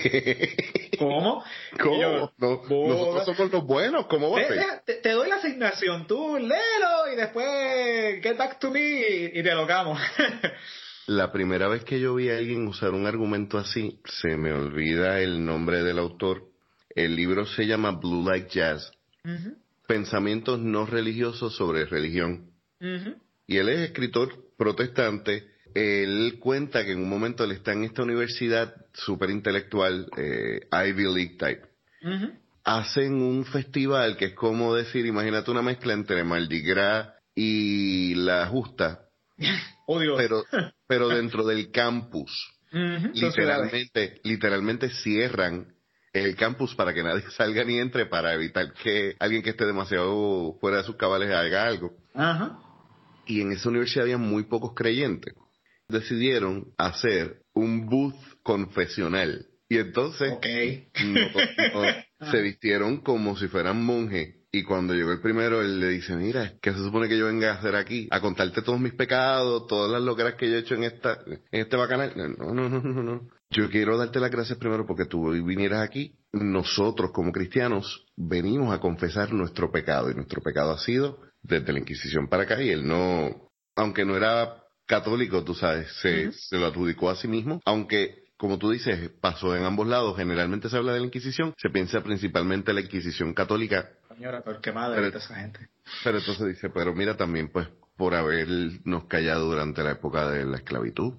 [1.00, 1.44] ¿Cómo?
[1.80, 2.34] ¿Cómo?
[2.38, 4.82] nosotros somos los buenos, ¿cómo va a ser?
[4.86, 9.42] Te, te, doy la asignación, tú léelo y después get back to me y, y
[9.42, 10.00] dialogamos.
[11.08, 15.20] La primera vez que yo vi a alguien usar un argumento así, se me olvida
[15.20, 16.44] el nombre del autor.
[16.96, 18.92] El libro se llama Blue Like Jazz
[19.94, 22.50] pensamientos no religiosos sobre religión.
[23.46, 25.52] Y él es escritor protestante.
[25.76, 31.04] Él cuenta que en un momento él está en esta universidad súper intelectual, eh, Ivy
[31.14, 31.62] League type.
[32.64, 38.48] Hacen un festival que es como decir, imagínate una mezcla entre Mardi Gras y la
[38.48, 39.06] justa.
[39.86, 40.46] Oh, pero,
[40.88, 42.32] pero dentro del campus.
[42.72, 45.73] Literalmente, literalmente cierran
[46.14, 50.58] el campus para que nadie salga ni entre para evitar que alguien que esté demasiado
[50.62, 51.94] fuera de sus cabales haga algo.
[52.14, 52.60] Ajá.
[53.26, 55.34] Y en esa universidad había muy pocos creyentes.
[55.88, 59.48] Decidieron hacer un booth confesional.
[59.70, 60.34] Y entonces
[62.32, 64.36] se vistieron como si fueran monjes.
[64.52, 67.52] Y cuando llegó el primero, él le dice, mira, ¿qué se supone que yo venga
[67.52, 68.08] a hacer aquí?
[68.12, 71.42] A contarte todos mis pecados, todas las locuras que yo he hecho en esta, en
[71.62, 72.14] este bacanal.
[72.16, 73.30] No, no, no, no, no.
[73.54, 76.16] Yo quiero darte las gracias primero porque tú vinieras aquí.
[76.32, 81.80] Nosotros como cristianos venimos a confesar nuestro pecado y nuestro pecado ha sido desde la
[81.80, 86.66] Inquisición para acá y él no, aunque no era católico, tú sabes, se, se lo
[86.66, 90.18] adjudicó a sí mismo, aunque como tú dices, pasó en ambos lados.
[90.18, 93.92] Generalmente se habla de la Inquisición, se piensa principalmente en la Inquisición católica.
[94.10, 95.70] Señora, pero qué madre esa gente.
[96.04, 100.58] Pero entonces dice, pero mira también, pues, por habernos callado durante la época de la
[100.58, 101.14] esclavitud.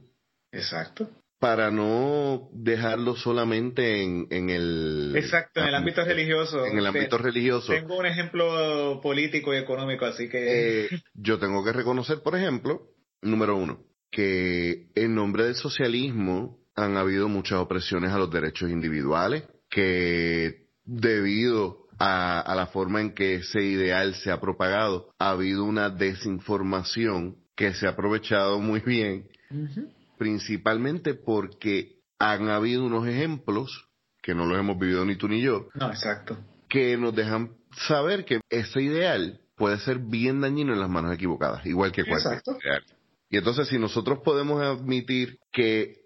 [0.51, 1.09] Exacto
[1.45, 5.13] para no dejarlo solamente en, en el...
[5.15, 6.65] Exacto, en el ámbito religioso.
[6.65, 7.71] En el ámbito religioso.
[7.71, 10.85] Tengo un ejemplo político y económico, así que...
[10.87, 12.89] Eh, yo tengo que reconocer, por ejemplo,
[13.21, 19.45] número uno, que en nombre del socialismo han habido muchas opresiones a los derechos individuales,
[19.69, 25.65] que debido a, a la forma en que ese ideal se ha propagado, ha habido
[25.65, 29.29] una desinformación que se ha aprovechado muy bien
[30.19, 33.89] principalmente porque han habido unos ejemplos,
[34.23, 36.39] que no los hemos vivido ni tú ni yo, no, exacto.
[36.69, 37.57] que nos dejan
[37.89, 42.43] saber que ese ideal puede ser bien dañino en las manos equivocadas, igual que cualquier
[42.45, 42.85] ideal.
[43.29, 46.04] Y entonces si nosotros podemos admitir que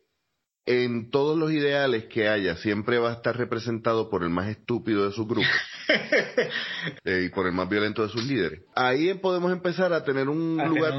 [0.68, 5.06] en todos los ideales que haya siempre va a estar representado por el más estúpido
[5.06, 5.48] de su grupo
[7.04, 8.60] eh, y por el más violento de sus líderes.
[8.74, 10.92] Ahí podemos empezar a tener un lugar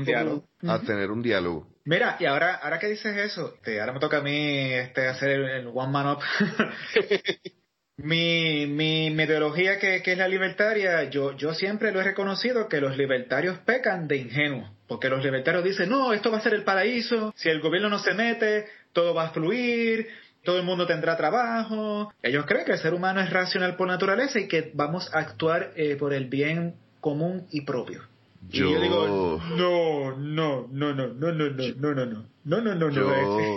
[0.67, 1.67] a tener un diálogo.
[1.86, 5.67] Mira, y ahora, ahora que dices eso, ahora me toca a mí este, hacer el,
[5.67, 6.19] one man up.
[7.97, 12.82] mi, mi metodología que, que, es la libertaria, yo, yo siempre lo he reconocido que
[12.82, 14.71] los libertarios pecan de ingenuos.
[14.88, 17.99] Porque los libertarios dicen, no, esto va a ser el paraíso, si el gobierno no
[17.99, 20.08] se mete, todo va a fluir,
[20.43, 22.12] todo el mundo tendrá trabajo.
[22.23, 25.73] Ellos creen que el ser humano es racional por naturaleza y que vamos a actuar
[25.75, 28.04] eh, por el bien común y propio.
[28.49, 28.67] Yo...
[28.67, 32.06] Y yo digo, no, no, no, no, no, no, no, no, no,
[32.45, 33.56] no, no, no, no, yo,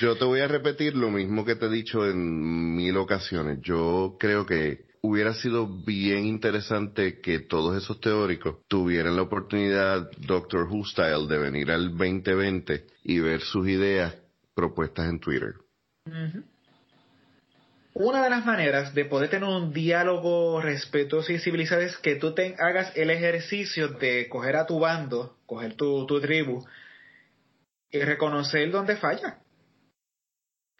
[0.00, 3.60] yo te voy a repetir lo mismo que te he dicho en mil ocasiones.
[3.62, 10.66] Yo creo que hubiera sido bien interesante que todos esos teóricos tuvieran la oportunidad, Dr.
[10.68, 14.14] Who Style, de venir al 2020 y ver sus ideas
[14.60, 15.54] propuestas en Twitter.
[17.94, 22.34] Una de las maneras de poder tener un diálogo respetuoso y civilizado es que tú
[22.34, 26.64] te hagas el ejercicio de coger a tu bando, coger tu, tu tribu
[27.90, 29.38] y reconocer dónde falla.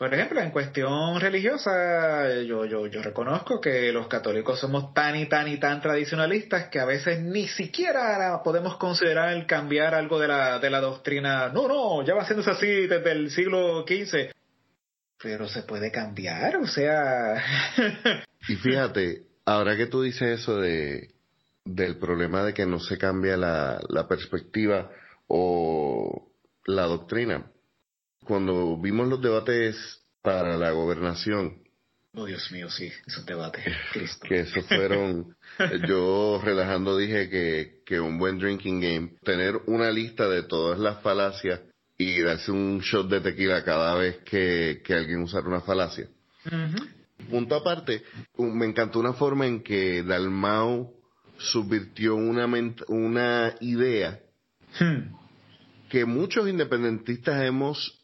[0.01, 5.27] Por ejemplo, en cuestión religiosa, yo, yo, yo reconozco que los católicos somos tan y
[5.27, 10.29] tan y tan tradicionalistas que a veces ni siquiera podemos considerar el cambiar algo de
[10.29, 11.51] la, de la doctrina.
[11.51, 14.33] No, no, ya va haciéndose así desde el siglo XV.
[15.23, 17.35] Pero se puede cambiar, o sea.
[18.49, 21.11] y fíjate, ahora que tú dices eso de
[21.67, 24.91] del problema de que no se cambia la, la perspectiva
[25.29, 26.33] o
[26.65, 27.53] la doctrina,
[28.25, 31.63] cuando vimos los debates para la gobernación.
[32.15, 33.65] Oh, Dios mío, sí, esos debates.
[33.93, 34.27] Cristo.
[34.29, 35.37] Que esos fueron,
[35.89, 41.01] yo relajando dije que, que un buen drinking game, tener una lista de todas las
[41.03, 41.61] falacias
[41.97, 46.09] y darse un shot de tequila cada vez que, que alguien usara una falacia.
[47.29, 48.03] Punto aparte,
[48.39, 50.95] me encantó una forma en que Dalmau
[51.37, 52.47] subvirtió una,
[52.89, 54.21] una idea
[54.81, 55.15] hmm.
[55.89, 58.00] que muchos independentistas hemos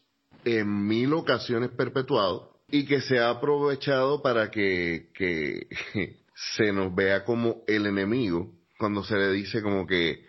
[0.47, 5.67] en mil ocasiones perpetuado y que se ha aprovechado para que, que
[6.55, 10.25] se nos vea como el enemigo cuando se le dice como que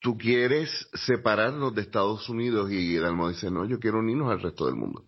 [0.00, 4.66] tú quieres separarnos de Estados Unidos y Dalmo dice, no, yo quiero unirnos al resto
[4.66, 5.04] del mundo.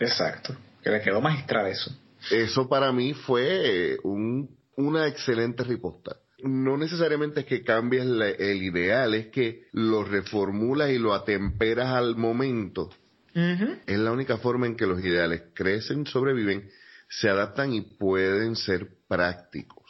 [0.00, 1.94] Exacto, que le quedó magistral eso.
[2.30, 6.16] Eso para mí fue un, una excelente riposta.
[6.42, 12.16] No necesariamente es que cambies el ideal, es que lo reformulas y lo atemperas al
[12.16, 12.90] momento.
[13.34, 16.70] Es la única forma en que los ideales crecen, sobreviven,
[17.08, 19.84] se adaptan y pueden ser prácticos.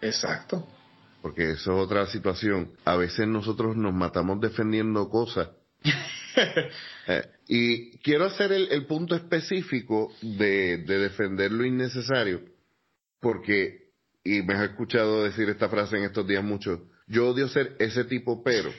[0.00, 0.66] Exacto
[1.22, 2.72] porque eso es otra situación.
[2.84, 5.48] A veces nosotros nos matamos defendiendo cosas.
[7.04, 12.40] Eh, y quiero hacer el, punto específico de, defender lo innecesario,
[13.20, 13.90] porque,
[14.24, 18.04] y me has escuchado decir esta frase en estos días mucho, yo odio ser ese
[18.04, 18.72] tipo pero.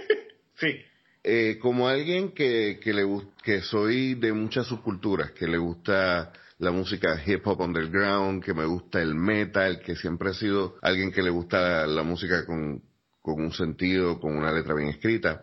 [0.58, 0.80] sí.
[1.28, 3.04] Eh, como alguien que, que, le,
[3.42, 8.64] que soy de muchas subculturas, que le gusta la música hip hop underground, que me
[8.64, 12.80] gusta el metal, que siempre he sido alguien que le gusta la música con,
[13.20, 15.42] con un sentido, con una letra bien escrita.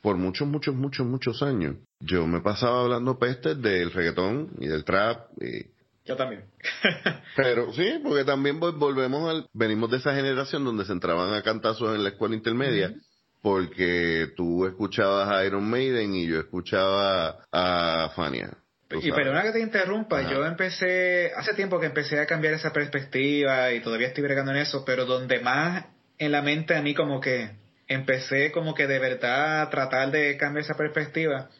[0.00, 1.76] Por muchos, muchos, muchos, muchos años.
[2.00, 5.28] Yo me pasaba hablando pestes del reggaetón y del trap.
[5.38, 5.66] Y...
[6.06, 6.46] Yo también.
[7.36, 9.48] Pero sí, porque también volvemos al...
[9.52, 12.94] Venimos de esa generación donde se entraban a cantazos en la escuela intermedia.
[13.44, 18.56] Porque tú escuchabas a Iron Maiden y yo escuchaba a Fania
[19.02, 23.72] y perdona que te interrumpa, yo empecé, hace tiempo que empecé a cambiar esa perspectiva
[23.72, 25.86] y todavía estoy bregando en eso, pero donde más
[26.18, 27.50] en la mente a mí como que
[27.88, 31.50] empecé como que de verdad a tratar de cambiar esa perspectiva,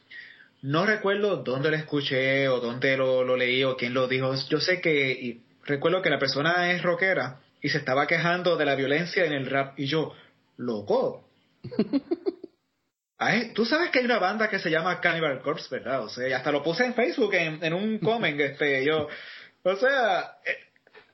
[0.63, 4.61] no recuerdo dónde lo escuché o dónde lo, lo leí o quién lo dijo, yo
[4.61, 9.25] sé que, recuerdo que la persona es rockera y se estaba quejando de la violencia
[9.25, 10.15] en el rap y yo,
[10.57, 11.29] loco.
[13.55, 16.03] Tú sabes que hay una banda que se llama Cannibal Corpse, ¿verdad?
[16.03, 19.09] O sea, hasta lo puse en Facebook en, un comment, este, yo,
[19.63, 20.59] o sea, eh,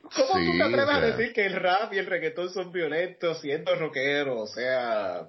[0.02, 3.74] ¿cómo tú te atreves a decir que el rap y el reggaetón son violentos siendo
[3.76, 4.40] rockero?
[4.40, 5.26] O sea,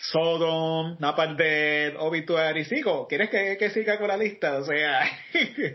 [0.00, 4.58] Sodom, Napalm Dead, Obituary, sigo, ¿quieres que, que siga con la lista?
[4.58, 5.04] O sea,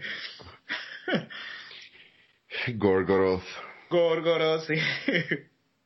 [2.75, 3.43] Gorgoroth.
[3.89, 4.75] Gorgoroth, sí.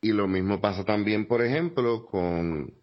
[0.01, 2.80] Y lo mismo pasa también, por ejemplo, con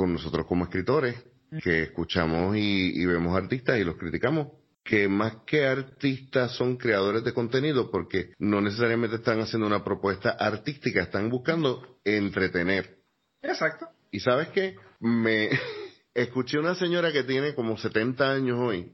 [0.00, 1.14] con nosotros como escritores,
[1.62, 4.48] que escuchamos y, vemos artistas y los criticamos
[4.82, 10.30] que más que artistas son creadores de contenido porque no necesariamente están haciendo una propuesta
[10.30, 12.96] artística, están buscando entretener.
[13.42, 13.88] Exacto.
[14.10, 14.76] Y sabes qué?
[15.00, 15.50] Me
[16.14, 18.92] escuché una señora que tiene como 70 años hoy.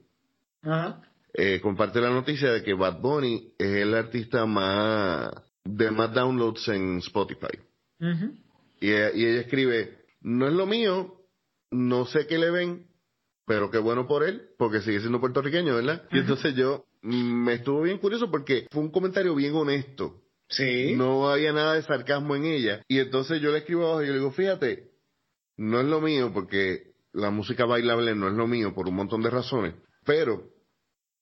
[1.35, 5.31] Eh, comparte la noticia de que Bad Bunny es el artista más
[5.62, 7.59] de más downloads en Spotify.
[8.81, 9.95] y ella escribe,
[10.26, 11.20] no es lo mío,
[11.70, 12.88] no sé qué le ven,
[13.46, 16.02] pero qué bueno por él, porque sigue siendo puertorriqueño, ¿verdad?
[16.10, 20.24] Y entonces yo mm, me estuvo bien curioso porque fue un comentario bien honesto.
[20.48, 20.96] Sí.
[20.96, 22.82] No había nada de sarcasmo en ella.
[22.88, 24.90] Y entonces yo le escribo abajo y yo le digo, fíjate,
[25.58, 29.22] no es lo mío porque la música bailable no es lo mío por un montón
[29.22, 30.50] de razones, pero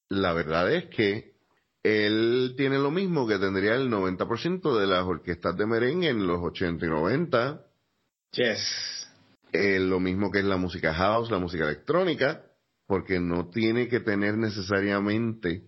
[0.08, 1.34] la verdad es que
[1.82, 6.40] él tiene lo mismo que tendría el 90% de las orquestas de merengue en los
[6.42, 7.66] 80 y 90.
[8.34, 9.06] Yes.
[9.52, 12.42] Eh, lo mismo que es la música house, la música electrónica,
[12.86, 15.62] porque no tiene que tener necesariamente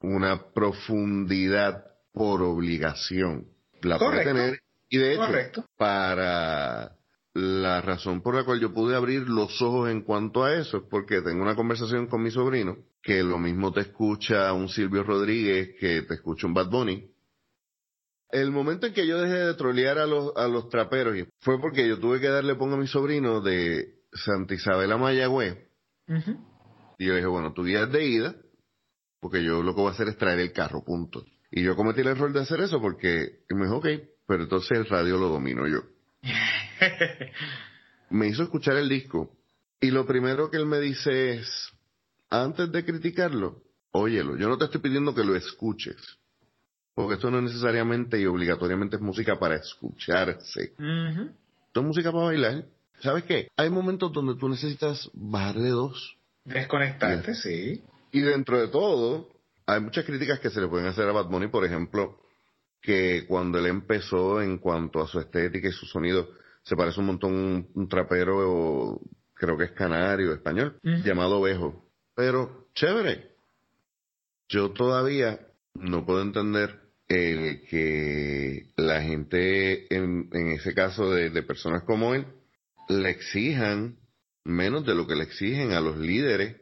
[0.00, 3.48] una profundidad por obligación.
[3.82, 4.60] La puede tener.
[4.88, 6.96] Y de hecho, para
[7.34, 10.82] la razón por la cual yo pude abrir los ojos en cuanto a eso es
[10.90, 15.70] porque tengo una conversación con mi sobrino, que lo mismo te escucha un Silvio Rodríguez
[15.80, 17.11] que te escucha un Bad Bunny,
[18.32, 21.86] el momento en que yo dejé de trolear a los, a los traperos fue porque
[21.86, 25.58] yo tuve que darle pongo a mi sobrino de Santa Isabel a Mayagüez.
[26.98, 28.34] Y yo dije, bueno, tu día es de ida,
[29.20, 31.24] porque yo lo que voy a hacer es traer el carro, punto.
[31.50, 33.86] Y yo cometí el error de hacer eso porque me dijo, ok,
[34.26, 35.82] pero entonces el radio lo domino yo.
[38.10, 39.36] me hizo escuchar el disco
[39.78, 41.70] y lo primero que él me dice es,
[42.30, 45.96] antes de criticarlo, óyelo, yo no te estoy pidiendo que lo escuches
[46.94, 50.74] porque esto no necesariamente y obligatoriamente es música para escucharse.
[50.76, 52.64] Esto es música para bailar.
[53.00, 53.48] ¿Sabes qué?
[53.56, 56.16] Hay momentos donde tú necesitas bajar de dos.
[56.44, 57.82] Desconectarte, sí.
[58.12, 59.28] Y dentro de todo,
[59.66, 62.20] hay muchas críticas que se le pueden hacer a Bad Bunny, por ejemplo,
[62.80, 66.28] que cuando él empezó en cuanto a su estética y su sonido,
[66.62, 69.00] se parece un montón a un, trapero,
[69.34, 71.88] creo que es canario, español, llamado Bejo.
[72.14, 73.32] Pero, chévere.
[74.48, 75.40] Yo todavía
[75.74, 76.81] no puedo entender
[77.12, 82.26] el que la gente, en, en ese caso de, de personas como él,
[82.88, 83.96] le exijan
[84.44, 86.56] menos de lo que le exigen a los líderes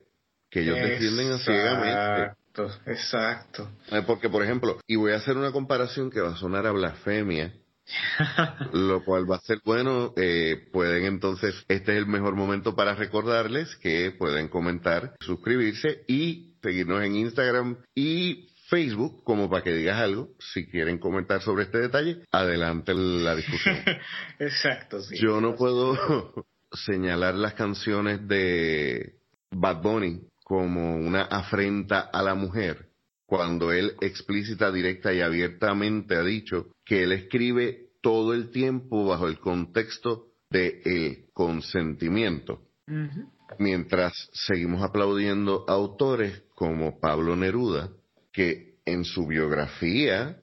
[0.50, 1.90] que ellos defienden ciegamente.
[1.90, 3.70] Exacto, exacto.
[3.90, 6.72] Eh, porque, por ejemplo, y voy a hacer una comparación que va a sonar a
[6.72, 7.54] blasfemia,
[8.72, 10.12] lo cual va a ser bueno.
[10.16, 16.54] Eh, pueden entonces, este es el mejor momento para recordarles que pueden comentar, suscribirse y
[16.62, 20.30] seguirnos en Instagram y Facebook como para que digas algo.
[20.38, 23.76] Si quieren comentar sobre este detalle, adelante la discusión.
[24.38, 25.16] Exacto, sí.
[25.20, 29.16] Yo no puedo señalar las canciones de
[29.50, 32.90] Bad Bunny como una afrenta a la mujer
[33.26, 39.28] cuando él explícita, directa y abiertamente ha dicho que él escribe todo el tiempo bajo
[39.28, 42.60] el contexto de el consentimiento.
[43.58, 47.90] Mientras seguimos aplaudiendo autores como Pablo Neruda,
[48.32, 50.42] que en su biografía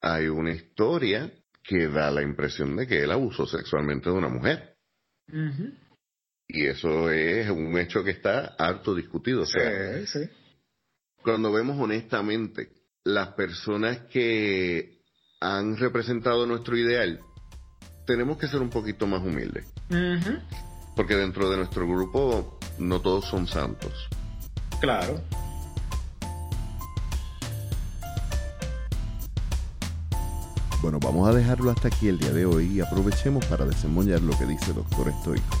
[0.00, 1.32] hay una historia
[1.62, 4.76] que da la impresión de que él abusó sexualmente de una mujer.
[6.46, 9.44] Y eso es un hecho que está harto discutido.
[9.44, 9.58] sí,
[10.06, 10.20] sí.
[11.22, 12.70] Cuando vemos honestamente
[13.04, 15.02] las personas que
[15.40, 17.20] han representado nuestro ideal,
[18.06, 19.66] tenemos que ser un poquito más humildes.
[20.96, 24.08] Porque dentro de nuestro grupo no todos son santos.
[24.80, 25.22] Claro.
[30.80, 34.38] Bueno, vamos a dejarlo hasta aquí el día de hoy y aprovechemos para desemboñar lo
[34.38, 35.56] que dice Doctor Estoico.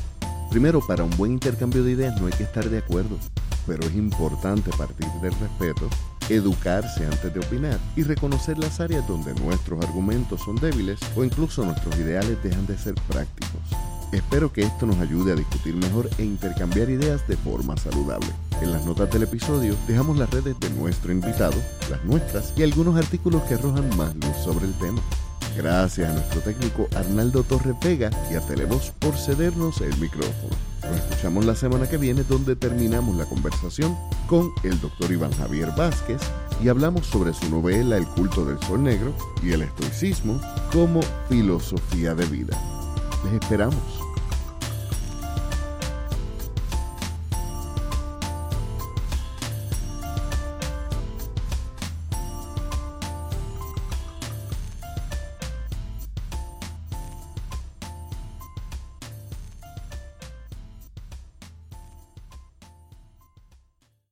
[0.48, 3.18] Primero, para un buen intercambio de ideas no hay que estar de acuerdo,
[3.66, 5.90] pero es importante partir del respeto,
[6.28, 11.64] educarse antes de opinar y reconocer las áreas donde nuestros argumentos son débiles o incluso
[11.64, 13.87] nuestros ideales dejan de ser prácticos.
[14.12, 18.28] Espero que esto nos ayude a discutir mejor e intercambiar ideas de forma saludable.
[18.62, 21.56] En las notas del episodio dejamos las redes de nuestro invitado,
[21.90, 25.00] las nuestras y algunos artículos que arrojan más luz sobre el tema.
[25.56, 30.56] Gracias a nuestro técnico Arnaldo Torre Vega y a Televoz por cedernos el micrófono.
[30.82, 33.96] Nos escuchamos la semana que viene donde terminamos la conversación
[34.26, 36.22] con el doctor Iván Javier Vázquez
[36.62, 40.40] y hablamos sobre su novela El culto del sol negro y el estoicismo
[40.72, 42.56] como filosofía de vida.
[43.24, 43.97] Les esperamos.